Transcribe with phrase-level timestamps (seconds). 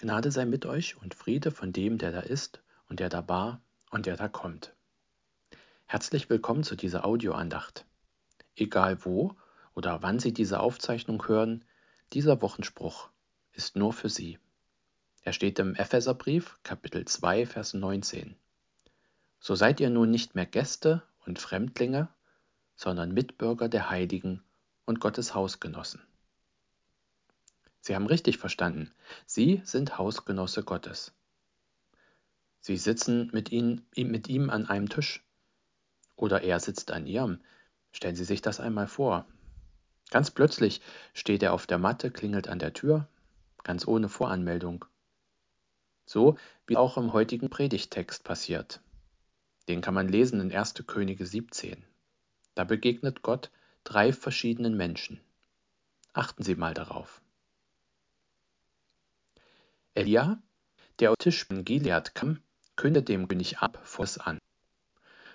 [0.00, 3.60] Gnade sei mit euch und Friede von dem, der da ist und der da war
[3.90, 4.72] und der da kommt.
[5.86, 7.84] Herzlich willkommen zu dieser Audioandacht.
[8.54, 9.34] Egal wo
[9.74, 11.64] oder wann Sie diese Aufzeichnung hören,
[12.12, 13.08] dieser Wochenspruch
[13.52, 14.38] ist nur für Sie.
[15.22, 18.36] Er steht im Epheserbrief, Kapitel 2, Vers 19.
[19.40, 22.08] So seid ihr nun nicht mehr Gäste und Fremdlinge,
[22.76, 24.44] sondern Mitbürger der Heiligen
[24.84, 26.00] und Gottes Hausgenossen.
[27.80, 28.92] Sie haben richtig verstanden.
[29.26, 31.12] Sie sind Hausgenosse Gottes.
[32.60, 35.24] Sie sitzen mit, ihn, mit ihm an einem Tisch.
[36.16, 37.40] Oder er sitzt an ihrem.
[37.92, 39.26] Stellen Sie sich das einmal vor.
[40.10, 40.80] Ganz plötzlich
[41.14, 43.08] steht er auf der Matte, klingelt an der Tür,
[43.62, 44.84] ganz ohne Voranmeldung.
[46.06, 48.80] So wie auch im heutigen Predigtext passiert.
[49.68, 50.74] Den kann man lesen in 1.
[50.86, 51.84] Könige 17.
[52.54, 53.50] Da begegnet Gott
[53.84, 55.20] drei verschiedenen Menschen.
[56.14, 57.20] Achten Sie mal darauf.
[59.98, 60.40] Elia,
[61.00, 62.40] der aus Tisch in Gilead kam,
[62.76, 64.38] kündet dem König ab Voss an.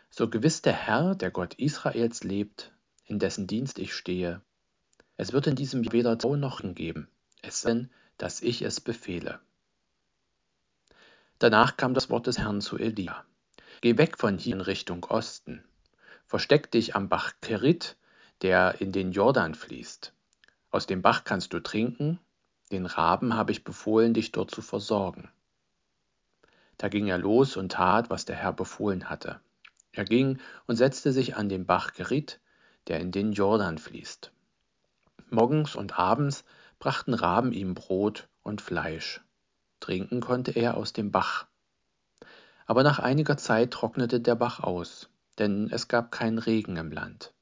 [0.10, 2.72] So gewiss der Herr, der Gott Israels lebt,
[3.04, 4.40] in dessen Dienst ich stehe,
[5.18, 7.10] es wird in diesem Jahr weder Tau noch geben,
[7.42, 9.42] es denn, dass ich es befehle.
[11.40, 13.26] Danach kam das Wort des Herrn zu Elia.
[13.82, 15.62] Geh weg von hier in Richtung Osten.
[16.26, 17.98] Versteck dich am Bach Kerit,
[18.42, 20.14] der in den Jordan fließt.
[20.72, 22.18] Aus dem Bach kannst du trinken
[22.74, 25.30] den Raben habe ich befohlen, dich dort zu versorgen.
[26.78, 29.40] Da ging er los und tat, was der Herr befohlen hatte.
[29.92, 32.40] Er ging und setzte sich an den Bach Gerit,
[32.88, 34.32] der in den Jordan fließt.
[35.30, 36.44] Morgens und abends
[36.80, 39.22] brachten Raben ihm Brot und Fleisch.
[39.80, 41.46] Trinken konnte er aus dem Bach.
[42.66, 47.34] Aber nach einiger Zeit trocknete der Bach aus, denn es gab keinen Regen im Land.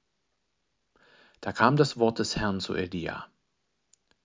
[1.40, 3.28] Da kam das Wort des Herrn zu Elia.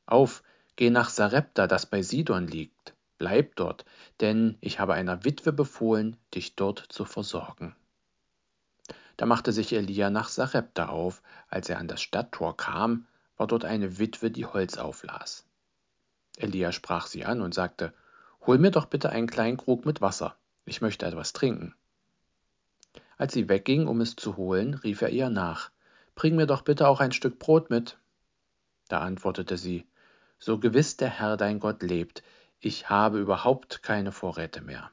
[0.04, 0.42] Auf,
[0.76, 2.94] Geh nach Sarepta, das bei Sidon liegt.
[3.18, 3.86] Bleib dort,
[4.20, 7.74] denn ich habe einer Witwe befohlen, dich dort zu versorgen.
[9.16, 11.22] Da machte sich Elia nach Sarepta auf.
[11.48, 13.06] Als er an das Stadttor kam,
[13.38, 15.46] war dort eine Witwe, die Holz auflas.
[16.36, 17.94] Elia sprach sie an und sagte,
[18.46, 20.36] Hol mir doch bitte einen kleinen Krug mit Wasser,
[20.66, 21.74] ich möchte etwas trinken.
[23.16, 25.70] Als sie wegging, um es zu holen, rief er ihr nach,
[26.14, 27.98] Bring mir doch bitte auch ein Stück Brot mit.
[28.88, 29.86] Da antwortete sie,
[30.38, 32.22] so gewiss der Herr dein Gott lebt,
[32.60, 34.90] ich habe überhaupt keine Vorräte mehr.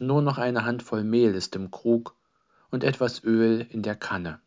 [0.00, 2.16] Nur noch eine Handvoll Mehl ist im Krug
[2.70, 4.40] und etwas Öl in der Kanne.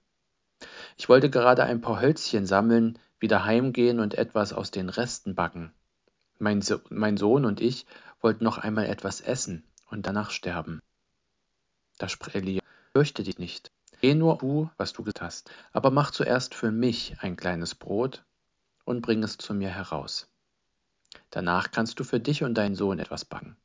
[0.98, 5.72] Ich wollte gerade ein paar Hölzchen sammeln, wieder heimgehen und etwas aus den Resten backen.
[6.40, 7.86] Mein, so mein Sohn und ich
[8.22, 10.82] wollten noch einmal etwas essen und danach sterben.
[11.98, 12.62] Da sprach Elia,
[12.94, 13.72] fürchte dich nicht.
[14.02, 18.24] Geh nur tu, was du getan hast, aber mach zuerst für mich ein kleines Brot
[18.86, 20.28] und bring es zu mir heraus.
[21.30, 23.58] Danach kannst du für dich und deinen Sohn etwas backen.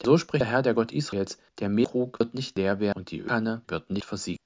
[0.00, 3.10] Denn so spricht der Herr, der Gott Israels, der Mehlkrug wird nicht leer werden und
[3.10, 4.38] die Ölkanne wird nicht versiegen.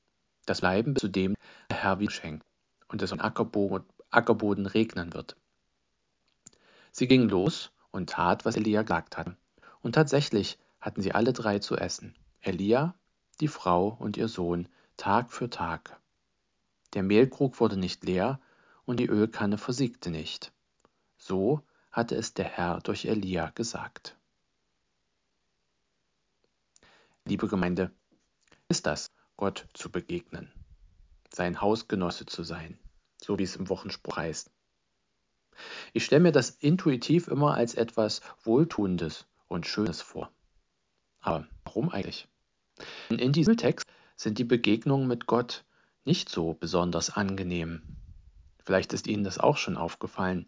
[0.47, 1.34] Das Bleiben bis zu dem
[1.71, 2.47] der Herr wie schenkt
[2.89, 5.37] und es am Ackerboden, Ackerboden regnen wird.
[6.93, 9.37] Sie gingen los und tat, was Elia gesagt hatte.
[9.83, 12.15] Und tatsächlich hatten sie alle drei zu essen.
[12.41, 12.95] Elia,
[13.41, 16.00] die Frau und ihr Sohn, Tag für Tag.
[16.95, 18.41] Der Mehlkrug wurde nicht leer
[18.85, 20.53] und die Ölkanne versiegte nicht.
[21.19, 24.16] So hatte es der Herr durch Elia gesagt.
[27.25, 27.91] Liebe Gemeinde,
[28.69, 30.50] ist das, Gott zu begegnen,
[31.31, 32.78] sein Hausgenosse zu sein,
[33.21, 34.50] so wie es im Wochenspruch heißt.
[35.93, 40.31] Ich stelle mir das intuitiv immer als etwas Wohltuendes und Schönes vor.
[41.20, 42.28] Aber warum eigentlich?
[43.09, 45.65] In diesem Text sind die Begegnungen mit Gott
[46.05, 47.82] nicht so besonders angenehm.
[48.65, 50.47] Vielleicht ist Ihnen das auch schon aufgefallen.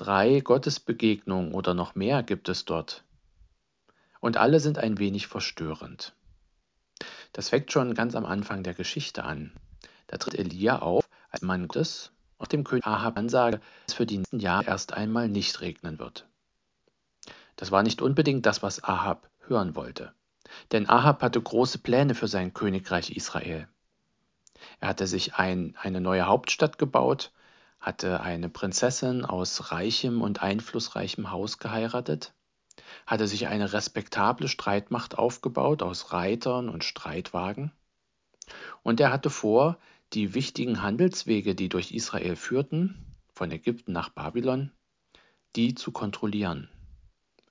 [0.00, 3.04] Drei Gottesbegegnungen oder noch mehr gibt es dort.
[4.20, 6.14] Und alle sind ein wenig verstörend.
[7.34, 9.52] Das fängt schon ganz am Anfang der Geschichte an.
[10.06, 14.06] Da tritt Elia auf als Mann Gottes und dem König Ahab ansage, dass es für
[14.06, 16.26] die nächsten Jahre erst einmal nicht regnen wird.
[17.56, 20.14] Das war nicht unbedingt das, was Ahab hören wollte.
[20.72, 23.68] Denn Ahab hatte große Pläne für sein Königreich Israel.
[24.80, 27.32] Er hatte sich ein, eine neue Hauptstadt gebaut
[27.80, 32.34] hatte eine Prinzessin aus reichem und einflussreichem Haus geheiratet,
[33.06, 37.72] hatte sich eine respektable Streitmacht aufgebaut aus Reitern und Streitwagen,
[38.82, 39.78] und er hatte vor,
[40.12, 44.72] die wichtigen Handelswege, die durch Israel führten, von Ägypten nach Babylon,
[45.56, 46.68] die zu kontrollieren.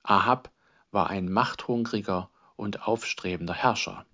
[0.02, 0.50] Ahab
[0.90, 4.04] war ein machthungriger und aufstrebender Herrscher.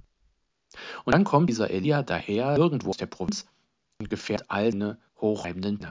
[1.05, 3.47] Und dann kommt dieser Elia daher irgendwo aus der Provinz
[3.99, 5.87] und gefährt all seine hochreibenden.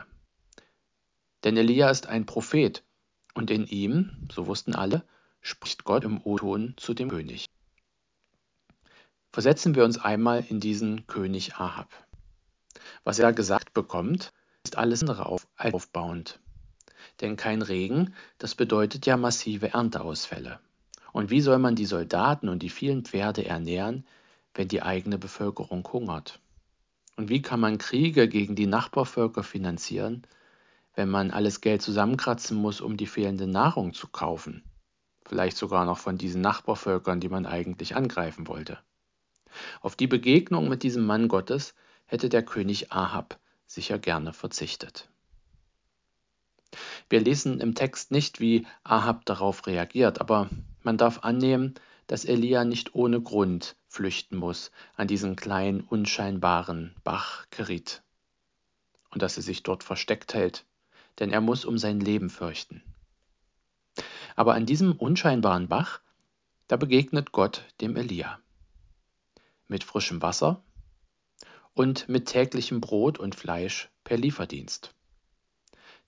[1.46, 2.84] Denn Elia ist ein Prophet
[3.36, 5.04] und in ihm, so wussten alle,
[5.42, 7.46] spricht Gott im O-Ton zu dem König.
[9.32, 11.90] Versetzen wir uns einmal in diesen König Ahab.
[13.04, 14.34] Was er gesagt bekommt,
[14.64, 16.40] ist alles andere auf, aufbauend.
[17.22, 20.60] Denn kein Regen, das bedeutet ja massive Ernteausfälle.
[21.12, 24.08] Und wie soll man die Soldaten und die vielen Pferde ernähren,
[24.56, 26.40] wenn die eigene Bevölkerung hungert?
[27.18, 30.26] Und wie kann man Kriege gegen die Nachbarvölker finanzieren,
[30.96, 34.64] wenn man alles Geld zusammenkratzen muss, um die fehlende Nahrung zu kaufen?
[35.26, 38.80] Vielleicht sogar noch von diesen Nachbarvölkern, die man eigentlich angreifen wollte.
[39.82, 41.74] Auf die Begegnung mit diesem Mann Gottes
[42.06, 45.10] hätte der König Ahab sicher gerne verzichtet.
[47.10, 50.50] Wir lesen im Text nicht, wie Ahab darauf reagiert, aber
[50.84, 51.76] man darf annehmen,
[52.08, 58.04] dass Elia nicht ohne Grund flüchten muss an diesen kleinen, unscheinbaren Bach Kerit
[59.10, 60.66] und dass er sich dort versteckt hält,
[61.20, 62.84] denn er muss um sein Leben fürchten.
[64.36, 66.02] Aber an diesem unscheinbaren Bach,
[66.68, 68.40] da begegnet Gott dem Elia.
[69.68, 70.64] Mit frischem Wasser
[71.74, 74.94] und mit täglichem Brot und Fleisch per Lieferdienst.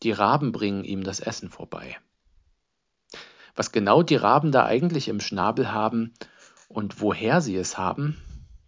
[0.04, 1.98] Die Raben bringen ihm das Essen vorbei.
[3.56, 6.14] Was genau die Raben da eigentlich im Schnabel haben
[6.68, 8.22] und woher sie es haben,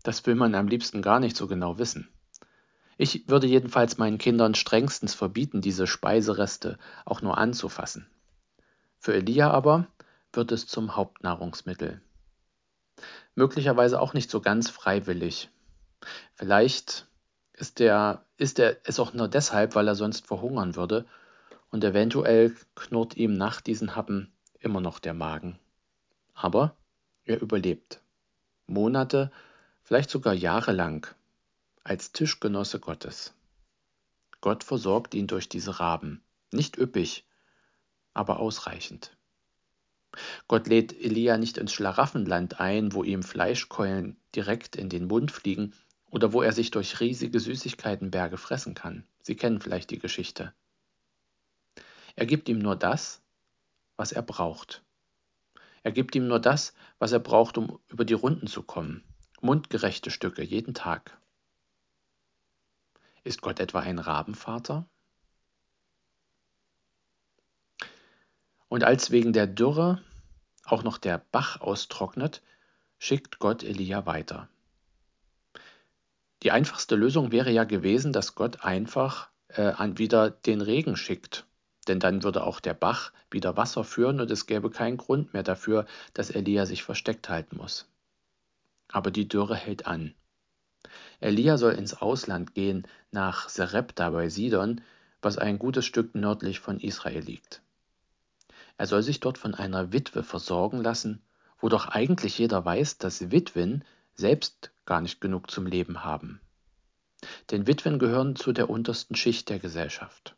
[0.03, 2.09] das will man am liebsten gar nicht so genau wissen.
[3.01, 8.05] Ich würde jedenfalls meinen Kindern strengstens verbieten, diese Speisereste auch nur anzufassen.
[8.97, 9.87] Für Elia aber
[10.33, 12.01] wird es zum Hauptnahrungsmittel.
[13.35, 15.49] Möglicherweise auch nicht so ganz freiwillig.
[16.33, 17.07] Vielleicht
[17.53, 21.05] ist er, ist er es auch nur deshalb, weil er sonst verhungern würde
[21.71, 24.29] und eventuell knurrt ihm nach diesen Happen
[24.59, 25.57] immer noch der Magen.
[26.33, 26.75] Aber
[27.23, 28.01] er überlebt.
[28.67, 29.31] Monate,
[29.83, 31.07] vielleicht sogar jahrelang
[31.89, 33.33] als Tischgenosse Gottes.
[34.41, 36.21] Gott versorgt ihn durch diese Raben,
[36.51, 37.25] nicht üppig,
[38.13, 39.17] aber ausreichend.
[40.47, 45.73] Gott lädt Elia nicht ins Schlaraffenland ein, wo ihm Fleischkeulen direkt in den Mund fliegen
[46.11, 49.03] oder wo er sich durch riesige Süßigkeitenberge fressen kann.
[49.23, 50.53] Sie kennen vielleicht die Geschichte.
[52.15, 53.19] Er gibt ihm nur das,
[53.97, 54.83] was er braucht.
[55.81, 59.03] Er gibt ihm nur das, was er braucht, um über die Runden zu kommen.
[59.41, 61.19] Mundgerechte Stücke jeden Tag.
[63.29, 64.89] Ist Gott etwa ein Rabenvater?
[68.67, 70.01] Und als wegen der Dürre
[70.65, 72.41] auch noch der Bach austrocknet,
[72.97, 74.49] schickt Gott Elia weiter.
[76.41, 81.45] Die einfachste Lösung wäre ja gewesen, dass Gott einfach äh, wieder den Regen schickt
[81.89, 85.43] denn dann würde auch der Bach wieder Wasser führen und es gäbe keinen Grund mehr
[85.43, 87.89] dafür, dass Elia sich versteckt halten muss.
[88.91, 90.13] Aber die Dürre hält an.
[91.19, 94.81] Elia soll ins Ausland gehen, nach Serepta bei Sidon,
[95.21, 97.61] was ein gutes Stück nördlich von Israel liegt.
[98.77, 101.21] Er soll sich dort von einer Witwe versorgen lassen,
[101.59, 103.83] wo doch eigentlich jeder weiß, dass Witwen
[104.13, 106.39] selbst gar nicht genug zum Leben haben.
[107.51, 110.35] Denn Witwen gehören zu der untersten Schicht der Gesellschaft.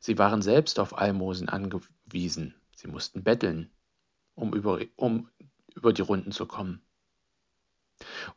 [0.00, 2.54] Sie waren selbst auf Almosen angewiesen.
[2.74, 3.70] Sie mussten betteln,
[4.34, 5.28] um über, um
[5.74, 6.82] über die Runden zu kommen.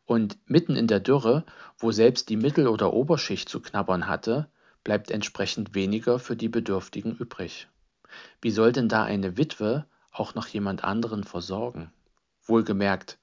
[0.05, 1.45] Und mitten in der Dürre,
[1.77, 4.49] wo selbst die Mittel- oder Oberschicht zu knabbern hatte,
[4.83, 7.67] bleibt entsprechend weniger für die Bedürftigen übrig.
[8.41, 11.91] Wie soll denn da eine Witwe auch noch jemand anderen versorgen?
[12.43, 13.17] Wohlgemerkt,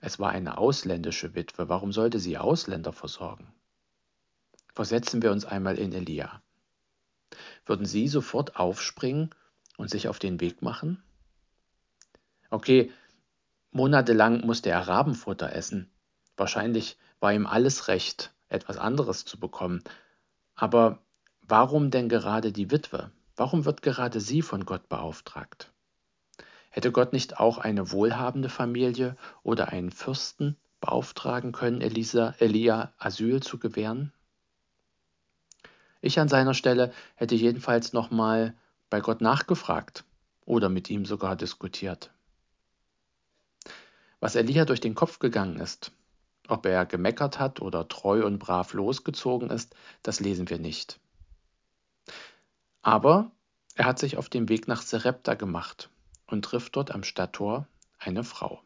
[0.00, 1.68] es war eine ausländische Witwe.
[1.68, 3.52] Warum sollte sie Ausländer versorgen?
[4.74, 6.42] Versetzen wir uns einmal in Elia.
[7.64, 9.30] Würden Sie sofort aufspringen
[9.76, 11.02] und sich auf den Weg machen?
[12.50, 12.92] Okay,
[13.70, 15.90] monatelang musste er Rabenfutter essen.
[16.36, 19.82] Wahrscheinlich war ihm alles recht, etwas anderes zu bekommen.
[20.54, 20.98] Aber
[21.42, 23.10] warum denn gerade die Witwe?
[23.36, 25.70] Warum wird gerade sie von Gott beauftragt?
[26.70, 33.42] Hätte Gott nicht auch eine wohlhabende Familie oder einen Fürsten beauftragen können, Elisa, Elia Asyl
[33.42, 34.12] zu gewähren?
[36.02, 38.54] Ich an seiner Stelle hätte jedenfalls nochmal
[38.90, 40.04] bei Gott nachgefragt
[40.44, 42.10] oder mit ihm sogar diskutiert.
[44.20, 45.92] Was Elia durch den Kopf gegangen ist,
[46.48, 51.00] ob er gemeckert hat oder treu und brav losgezogen ist, das lesen wir nicht.
[52.82, 53.30] Aber
[53.74, 55.90] er hat sich auf den Weg nach Serepta gemacht
[56.26, 57.66] und trifft dort am Stadttor
[57.98, 58.62] eine Frau.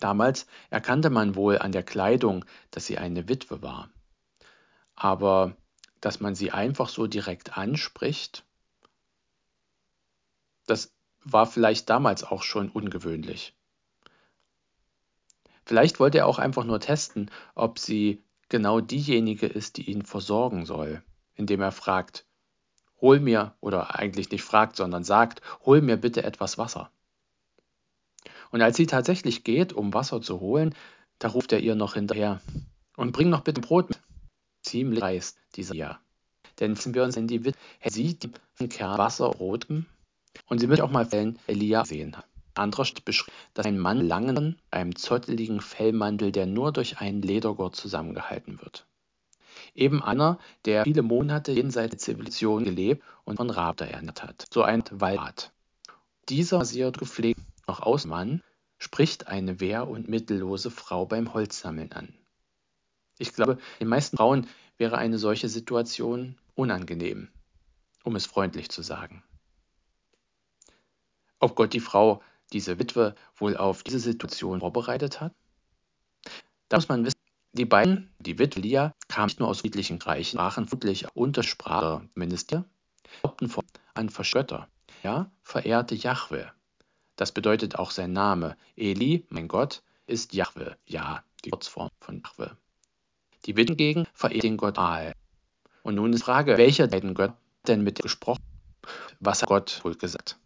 [0.00, 3.90] Damals erkannte man wohl an der Kleidung, dass sie eine Witwe war.
[4.94, 5.56] Aber
[6.00, 8.44] dass man sie einfach so direkt anspricht,
[10.66, 10.92] das
[11.22, 13.54] war vielleicht damals auch schon ungewöhnlich.
[15.66, 20.64] Vielleicht wollte er auch einfach nur testen, ob sie genau diejenige ist, die ihn versorgen
[20.64, 21.02] soll,
[21.34, 22.24] indem er fragt,
[23.00, 26.90] hol mir, oder eigentlich nicht fragt, sondern sagt, hol mir bitte etwas Wasser.
[28.52, 30.72] Und als sie tatsächlich geht, um Wasser zu holen,
[31.18, 32.40] da ruft er ihr noch hinterher
[32.96, 34.00] und bring noch bitte Brot mit.
[34.62, 35.98] Ziemlich reißt dieser ja.
[36.60, 38.30] Denn sind wir uns in die Witwe, sieht
[38.60, 39.66] die Kerl Wasser rot
[40.46, 42.16] und sie wird auch mal Fällen Elia sehen.
[42.58, 48.60] Anderer beschrieb, dass ein Mann langen, einem zotteligen Fellmantel, der nur durch einen Ledergurt zusammengehalten
[48.60, 48.86] wird.
[49.74, 54.46] Eben einer, der viele Monate jenseits der Zivilisation gelebt und von Rabe ernährt hat.
[54.52, 55.52] So ein Wallrat.
[56.28, 58.42] Dieser rasiert gepflegt noch Ausmann
[58.78, 62.14] spricht eine wehr- und mittellose Frau beim Holzsammeln an.
[63.18, 64.46] Ich glaube, den meisten Frauen
[64.76, 67.28] wäre eine solche Situation unangenehm,
[68.04, 69.22] um es freundlich zu sagen.
[71.38, 72.22] Ob Gott die Frau,
[72.52, 75.32] diese Witwe, wohl auf diese Situation vorbereitet hat?
[76.68, 77.20] Da muss man wissen,
[77.52, 82.64] die beiden, die Witwe Lia, kamen nicht nur aus friedlichen Reichen, sprachen vermutlich Untersprache Minister,
[83.22, 83.50] glaubten
[83.94, 84.68] an Verschötter,
[85.02, 86.52] ja, verehrte Jahwe.
[87.16, 88.56] Das bedeutet auch sein Name.
[88.76, 92.56] Eli, mein Gott, ist Jahwe, ja, die Kurzform von Jahwe.
[93.46, 95.14] Die Witwe hingegen verehrt den Gott Aal.
[95.82, 97.32] Und nun ist die Frage, welcher beiden Gott
[97.66, 98.42] denn mit gesprochen?
[99.20, 100.38] Was hat Gott wohl gesagt?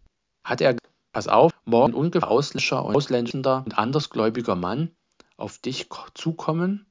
[0.44, 0.76] Hat er,
[1.12, 4.94] pass auf, morgen ungefähr ausländischer und ausländischer und andersgläubiger Mann
[5.36, 6.86] auf dich zukommen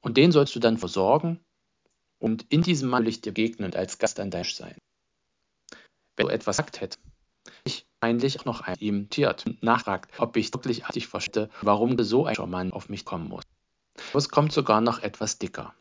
[0.00, 1.40] und den sollst du dann versorgen
[2.18, 4.76] und in diesem Mann will ich dir begegnen und als Gast an dein sein.
[6.16, 6.98] Wenn du etwas gesagt hätte,
[7.64, 12.26] ich eigentlich noch ein ihm tiert und nachfragt, ob ich wirklich artig verstehe, warum so
[12.26, 13.44] ein Mann auf mich kommen muss.
[14.14, 15.74] Es kommt sogar noch etwas dicker.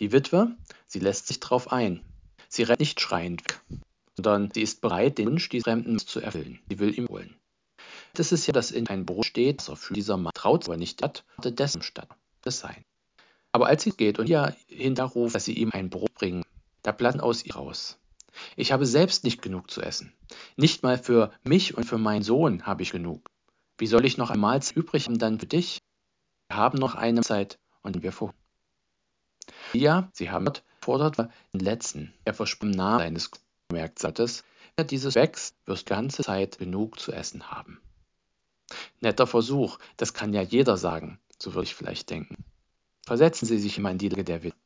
[0.00, 0.56] Die Witwe,
[0.86, 2.04] sie lässt sich drauf ein.
[2.48, 3.60] Sie rennt nicht schreiend weg,
[4.16, 6.60] sondern sie ist bereit, den Wunsch dieses Fremden zu erfüllen.
[6.68, 7.34] Sie will ihm holen.
[8.14, 11.02] Das ist ja, dass in ein Brot steht, er für dieser Mann traut, aber nicht
[11.02, 12.08] hat, dessen statt
[12.42, 12.84] das sein.
[13.52, 16.44] Aber als sie geht und ihr hinterruft, dass sie ihm ein Brot bringen,
[16.82, 17.98] da platzen aus ihr raus.
[18.56, 20.12] Ich habe selbst nicht genug zu essen.
[20.56, 23.28] Nicht mal für mich und für meinen Sohn habe ich genug.
[23.78, 25.78] Wie soll ich noch einmal übrig haben dann für dich?
[26.48, 28.34] Wir haben noch eine Zeit und wir vor.
[29.72, 30.50] Ja, sie haben
[30.80, 33.30] fordert den letzten, er versprach im Namen seines
[33.72, 34.44] Merksattes,
[34.76, 37.80] wenn dieses wächst, wirst ganze Zeit genug zu essen haben.
[39.00, 42.44] Netter Versuch, das kann ja jeder sagen, so würde ich vielleicht denken.
[43.04, 44.56] Versetzen Sie sich immer in die Lage der Witwe.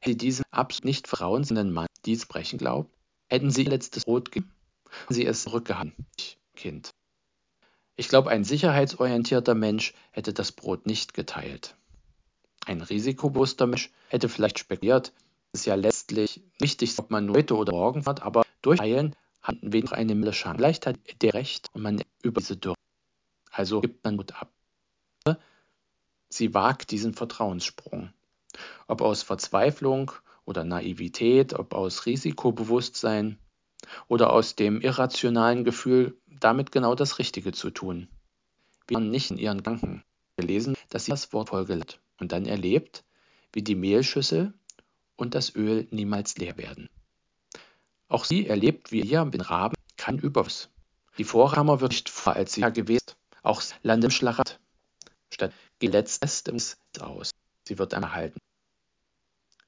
[0.00, 2.94] Hätte Sie diesen absolut nicht vertrauensenden Mann dies Brechen glaubt,
[3.28, 4.52] hätten Sie ihr letztes Brot gegeben,
[4.90, 6.06] hätten Sie es zurückgehalten,
[6.54, 6.90] Kind.
[7.96, 11.76] Ich glaube, ein sicherheitsorientierter Mensch hätte das Brot nicht geteilt.
[12.66, 15.12] Ein risikobewusster Mensch hätte vielleicht spekuliert,
[15.52, 19.56] es ist ja letztlich wichtig, ob man heute oder morgen fährt, aber durch Teilen hat
[19.62, 20.58] wenig eine milde Chance.
[20.58, 22.74] Vielleicht hat der Recht und man über diese Dürre.
[23.50, 24.52] Also gibt man Mut ab.
[26.28, 28.10] Sie wagt diesen Vertrauenssprung.
[28.88, 30.10] Ob aus Verzweiflung
[30.44, 33.38] oder Naivität, ob aus Risikobewusstsein
[34.08, 38.08] oder aus dem irrationalen Gefühl, damit genau das Richtige zu tun.
[38.88, 40.02] Wir waren nicht in ihren Gedanken.
[40.36, 43.04] Wir lesen, dass sie das Wort folgt und dann erlebt,
[43.52, 44.52] wie die Mehlschüssel
[45.16, 46.88] und das Öl niemals leer werden.
[48.08, 50.68] Auch sie erlebt, wie ihr den Raben kein Überfluss.
[51.18, 54.60] Die Vorramer wird nicht vor, als sie ja gewesen, auch Land im Schlacht.
[55.32, 57.30] Statt geht letztens aus.
[57.66, 58.38] Sie wird erhalten.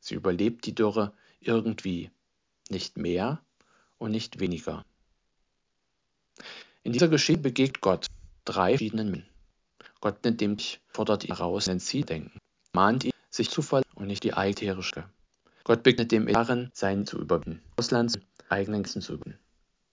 [0.00, 2.10] Sie überlebt die Dürre irgendwie,
[2.70, 3.42] nicht mehr
[3.98, 4.84] und nicht weniger.
[6.84, 8.06] In dieser Geschichte begegnet Gott
[8.44, 9.28] drei verschiedenen Menschen.
[10.00, 12.38] Gott nimmt dem fordert ihn heraus, in Ziel denken,
[12.72, 15.10] mahnt ihn, sich zu verlassen und nicht die eigentliche.
[15.68, 19.38] Gott begegnet dem darin, sein zu überwinden, Auslands eigenen Grenzen zu überwinden.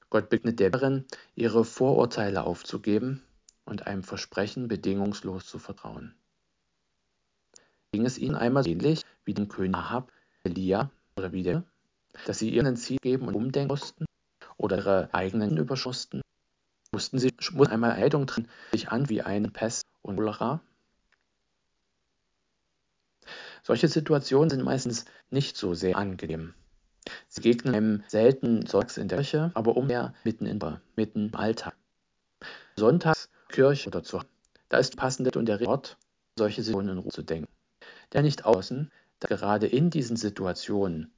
[0.10, 1.03] Gott begegnet der darin,
[1.36, 3.22] ihre Vorurteile aufzugeben
[3.65, 6.15] und einem Versprechen bedingungslos zu vertrauen.
[7.91, 10.13] Ging es ihnen einmal ähnlich wie dem König Ahab,
[10.46, 11.65] Elia oder wie der,
[12.25, 14.05] dass sie ihren Ziel geben und umdenken mussten
[14.55, 16.22] oder ihre eigenen überschussten?
[16.94, 20.62] Mussten sie mussten einmal Eidung drin sich an wie eine Pest und Cholera?
[23.66, 26.54] Solche Situationen sind meistens nicht so sehr angenehm.
[27.28, 30.60] Sie begegnen einem selten sonntags in der Kirche, aber umher mitten, in,
[30.96, 31.76] mitten im Alltag.
[32.76, 34.22] Sonntags Kirche oder zu
[34.70, 35.98] Da ist passend und der Ort,
[36.38, 37.52] solche Situationen in Ruhe zu denken.
[38.14, 41.12] Der nicht außen, dass gerade in diesen Situationen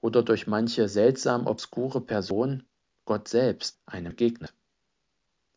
[0.00, 2.64] oder durch manche seltsam obskure Person
[3.04, 4.52] Gott selbst einem begegnet.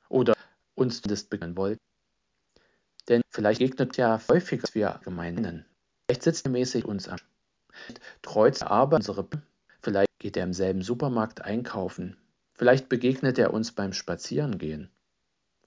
[0.10, 0.36] Oder
[0.76, 1.80] uns das begegnen wollt.
[3.10, 5.66] Denn vielleicht begegnet ja häufiger, als wir gemeinen.
[6.06, 7.20] Vielleicht sitzt er mäßig uns an.
[7.72, 9.28] Vielleicht treut er aber unsere
[9.82, 12.18] Vielleicht geht er im selben Supermarkt einkaufen.
[12.54, 14.90] Vielleicht begegnet er uns beim Spazierengehen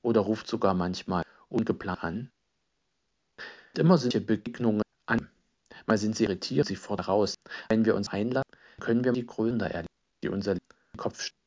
[0.03, 2.31] oder ruft sogar manchmal ungeplant an.
[3.71, 5.29] Und immer solche Begegnungen an.
[5.87, 7.35] Mal sind sie irritiert, sie fordern raus.
[7.69, 9.89] Wenn wir uns einladen, können wir die Gründer erleben,
[10.23, 10.57] die unser
[10.97, 11.39] Kopf stehen.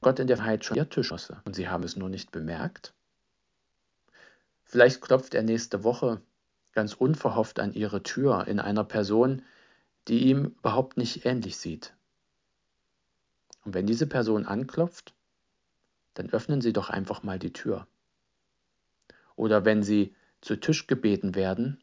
[0.00, 2.92] Gott in der Wahrheit schon ihr Tisch und sie haben es nur nicht bemerkt.
[4.64, 6.20] Vielleicht klopft er nächste Woche
[6.72, 9.42] ganz unverhofft an ihre Tür in einer Person,
[10.08, 11.94] die ihm überhaupt nicht ähnlich sieht.
[13.64, 15.14] Und wenn diese Person anklopft,
[16.14, 17.86] dann öffnen Sie doch einfach mal die Tür.
[19.36, 21.80] Oder wenn Sie zu Tisch gebeten werden,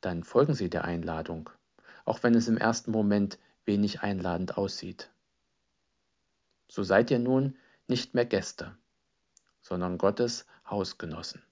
[0.00, 1.50] dann folgen Sie der Einladung,
[2.04, 5.10] auch wenn es im ersten Moment wenig einladend aussieht.
[6.68, 7.56] So seid ihr nun
[7.88, 8.76] nicht mehr Gäste,
[9.62, 11.42] sondern Gottes Hausgenossen.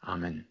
[0.00, 0.46] Amen.